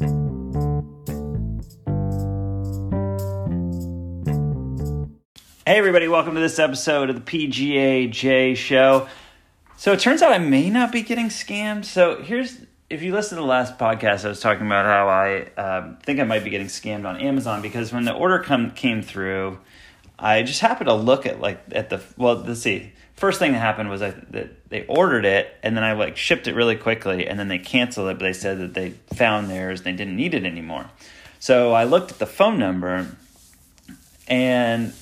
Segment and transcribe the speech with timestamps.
[0.00, 0.06] Hey,
[5.66, 9.08] everybody, welcome to this episode of the PGA J Show.
[9.76, 11.84] So, it turns out I may not be getting scammed.
[11.84, 15.42] So, here's if you listen to the last podcast, I was talking about how I
[15.60, 19.02] um, think I might be getting scammed on Amazon because when the order come came
[19.02, 19.58] through,
[20.20, 22.92] I just happened to look at like at the well, let's see.
[23.16, 26.46] First thing that happened was I, that they ordered it and then I like shipped
[26.46, 29.80] it really quickly and then they canceled it, but they said that they found theirs
[29.80, 30.90] and they didn't need it anymore.
[31.38, 33.16] So I looked at the phone number
[34.28, 34.92] and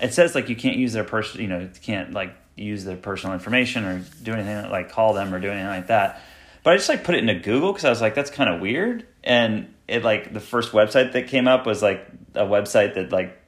[0.00, 2.96] it says like you can't use their person, you know, you can't like use their
[2.96, 6.20] personal information or do anything like call them or do anything like that.
[6.62, 8.60] But I just like put it into Google because I was like, that's kind of
[8.60, 9.06] weird.
[9.24, 13.38] And it like the first website that came up was like a website that like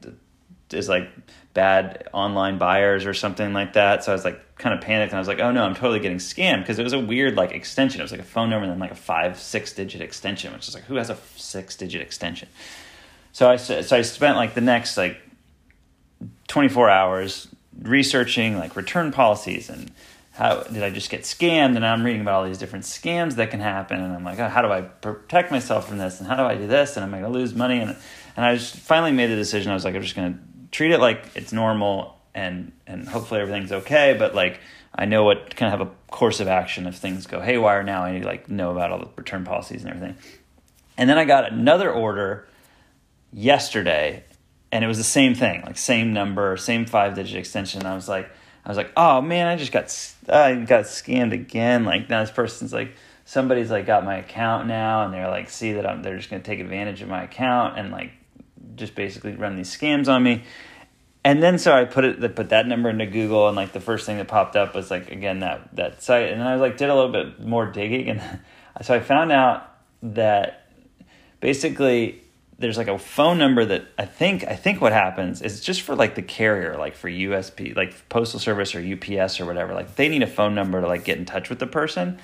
[0.73, 1.09] is like
[1.55, 4.05] bad online buyers or something like that.
[4.05, 6.01] So I was like kind of panicked and I was like, oh no, I'm totally
[6.01, 8.01] getting scammed because it was a weird like extension.
[8.01, 10.69] It was like a phone number and then like a five, six digit extension, which
[10.69, 12.48] is like, who has a six digit extension?
[13.33, 15.20] So I, so I spent like the next like
[16.48, 17.48] 24 hours
[17.83, 19.91] researching like return policies and
[20.33, 21.77] how did I just get scammed?
[21.77, 24.00] And I'm reading about all these different scams that can happen.
[24.00, 26.19] And I'm like, oh, how do I protect myself from this?
[26.19, 26.97] And how do I do this?
[26.97, 27.80] And am I going to lose money?
[27.80, 27.95] And,
[28.36, 29.70] and I just finally made the decision.
[29.70, 30.41] I was like, I'm just going to
[30.71, 34.17] treat it like it's normal and, and hopefully everything's okay.
[34.19, 34.61] But like,
[34.95, 38.05] I know what kind of have a course of action if things go haywire now.
[38.05, 40.17] I need to like know about all the return policies and everything.
[40.97, 42.47] And then I got another order
[43.33, 44.25] yesterday
[44.73, 47.85] and it was the same thing, like same number, same five digit extension.
[47.85, 48.31] I was like,
[48.65, 49.85] I was like, oh man, I just got
[50.29, 51.85] I got scammed again.
[51.85, 55.73] Like now this person's like somebody's like got my account now, and they're like see
[55.73, 58.13] that I'm they're just gonna take advantage of my account and like
[58.81, 60.42] just basically run these scams on me.
[61.23, 64.06] And then so I put it put that number into Google, and like the first
[64.06, 66.89] thing that popped up was like again that that site, and I was like did
[66.89, 68.41] a little bit more digging, and
[68.83, 69.69] so I found out
[70.03, 70.67] that
[71.41, 72.23] basically
[72.58, 75.95] there's like a phone number that I think I think what happens is just for
[75.95, 79.74] like the carrier, like for USP, like postal service or UPS or whatever.
[79.74, 82.18] Like they need a phone number to like get in touch with the person.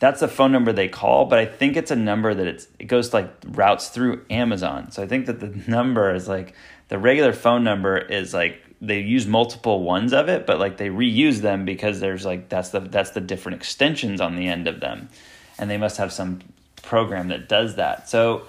[0.00, 2.84] That's the phone number they call, but I think it's a number that it's it
[2.84, 4.92] goes like routes through Amazon.
[4.92, 6.54] So I think that the number is like
[6.88, 10.88] the regular phone number is like they use multiple ones of it, but like they
[10.88, 14.80] reuse them because there's like that's the that's the different extensions on the end of
[14.80, 15.08] them,
[15.58, 16.40] and they must have some
[16.82, 18.08] program that does that.
[18.08, 18.44] So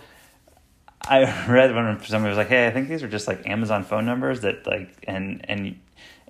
[1.01, 4.05] I read when somebody was like, "Hey, I think these are just like Amazon phone
[4.05, 5.79] numbers that like and and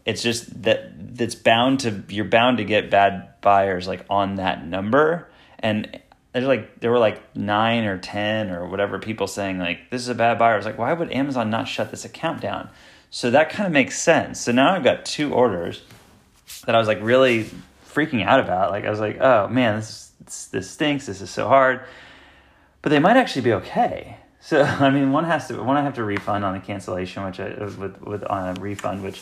[0.06, 4.66] it's just that that's bound to you're bound to get bad buyers like on that
[4.66, 5.30] number
[5.60, 6.00] and
[6.34, 10.10] there's like there were like nine or ten or whatever people saying like this is
[10.10, 10.54] a bad buyer.
[10.54, 12.70] I was like, why would Amazon not shut this account down?
[13.10, 14.40] So that kind of makes sense.
[14.40, 15.82] So now I've got two orders
[16.66, 17.50] that I was like really
[17.88, 18.72] freaking out about.
[18.72, 20.12] Like I was like, oh man, this
[20.52, 21.08] this stinks.
[21.08, 21.82] This is so hard.
[22.82, 24.18] But they might actually be okay.
[24.40, 27.40] So I mean, one has to one I have to refund on a cancellation, which
[27.40, 29.20] I with with on a refund, which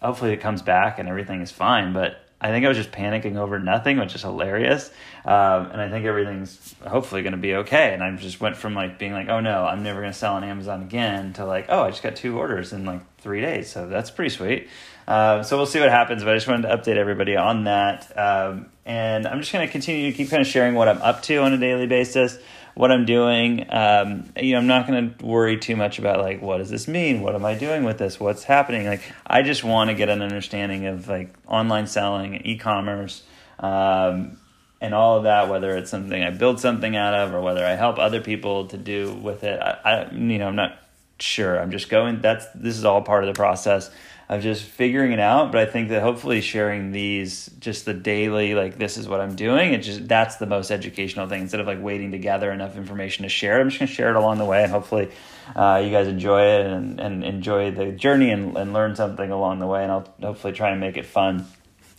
[0.00, 1.92] hopefully it comes back and everything is fine.
[1.92, 4.90] But I think I was just panicking over nothing, which is hilarious.
[5.26, 7.92] Um, and I think everything's hopefully going to be okay.
[7.92, 10.34] And I just went from like being like, oh no, I'm never going to sell
[10.34, 13.70] on Amazon again to like, oh, I just got two orders in like three days.
[13.70, 14.68] So that's pretty sweet.
[15.06, 16.24] Uh, so we'll see what happens.
[16.24, 18.16] But I just wanted to update everybody on that.
[18.16, 21.22] Um, and I'm just going to continue to keep kind of sharing what I'm up
[21.24, 22.38] to on a daily basis
[22.74, 23.66] what I'm doing.
[23.70, 26.88] Um, you know, I'm not going to worry too much about like what does this
[26.88, 27.20] mean?
[27.20, 28.18] What am I doing with this?
[28.18, 28.86] What's happening?
[28.86, 33.22] Like, I just want to get an understanding of like online selling, e-commerce,
[33.58, 34.38] um,
[34.80, 35.48] and all of that.
[35.48, 38.76] Whether it's something I build something out of, or whether I help other people to
[38.76, 39.60] do with it.
[39.60, 40.78] I, I you know, I'm not
[41.22, 41.60] sure.
[41.60, 42.20] I'm just going.
[42.20, 43.90] That's this is all part of the process
[44.30, 45.50] of just figuring it out.
[45.50, 49.34] But I think that hopefully sharing these, just the daily, like this is what I'm
[49.34, 51.42] doing, it just that's the most educational thing.
[51.42, 54.10] Instead of like waiting to gather enough information to share it, I'm just gonna share
[54.10, 55.10] it along the way, and hopefully
[55.56, 59.58] uh, you guys enjoy it and, and enjoy the journey and, and learn something along
[59.58, 59.82] the way.
[59.82, 61.46] And I'll hopefully try and make it fun.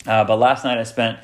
[0.06, 1.18] Uh, but last night I spent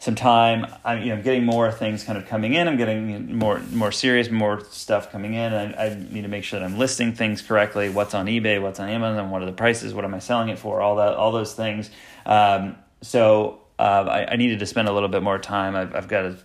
[0.00, 0.66] some time.
[0.82, 2.66] I'm you know getting more things kind of coming in.
[2.66, 5.52] I'm getting more more serious, more stuff coming in.
[5.52, 7.90] I, I need to make sure that I'm listing things correctly.
[7.90, 8.60] What's on eBay?
[8.60, 9.30] What's on Amazon?
[9.30, 9.94] What are the prices?
[9.94, 10.80] What am I selling it for?
[10.80, 11.90] All that, all those things.
[12.24, 15.74] Um, so uh, I, I, needed to spend a little bit more time.
[15.74, 16.36] I've, I've got to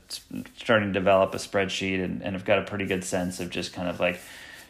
[0.57, 3.73] starting to develop a spreadsheet, and, and I've got a pretty good sense of just
[3.73, 4.21] kind of like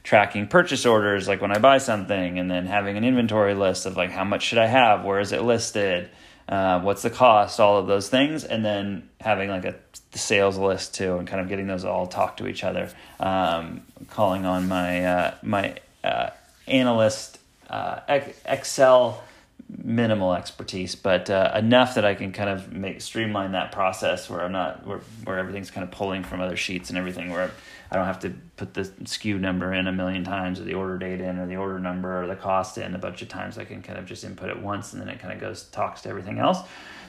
[0.04, 3.98] tracking purchase orders, like when I buy something, and then having an inventory list of
[3.98, 6.10] like how much should I have, where is it listed
[6.48, 9.76] uh, what's the cost, all of those things, and then having like a
[10.14, 12.90] sales list too, and kind of getting those all talk to each other.
[13.20, 16.30] Um, calling on my uh, my uh,
[16.68, 17.40] analyst
[17.70, 18.00] uh,
[18.46, 19.24] Excel
[19.68, 24.42] minimal expertise, but uh, enough that I can kind of make streamline that process where
[24.42, 27.32] I'm not where where everything's kind of pulling from other sheets and everything.
[27.32, 27.52] Where
[27.92, 30.98] I don't have to put the SKU number in a million times or the order
[30.98, 33.58] date in or the order number or the cost in a bunch of times.
[33.58, 36.02] I can kind of just input it once and then it kind of goes talks
[36.02, 36.60] to everything else.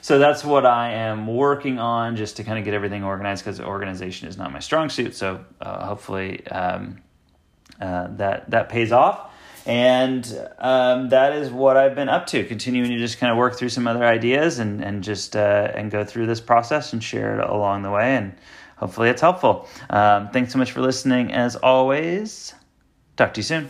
[0.01, 3.61] So that's what I am working on just to kind of get everything organized because
[3.61, 5.15] organization is not my strong suit.
[5.15, 7.03] So uh, hopefully um,
[7.81, 9.33] uh, that that pays off.
[9.67, 13.57] And um, that is what I've been up to, continuing to just kind of work
[13.57, 17.39] through some other ideas and, and just uh, and go through this process and share
[17.39, 18.15] it along the way.
[18.15, 18.33] And
[18.77, 19.69] hopefully it's helpful.
[19.91, 21.33] Um, thanks so much for listening.
[21.33, 22.55] As always,
[23.17, 23.69] talk to you soon.